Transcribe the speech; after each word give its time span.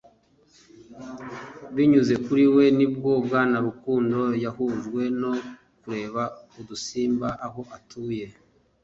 Binyuze 1.75 2.13
kuri 2.25 2.45
we 2.55 2.65
ni 2.77 2.85
bwo 2.93 3.11
Bwana 3.25 3.57
Rukundo 3.67 4.21
yahujwe 4.43 5.01
no 5.21 5.33
kureba 5.81 6.23
udusimba 6.59 7.27
aho 7.45 7.59
batuye 7.69 8.25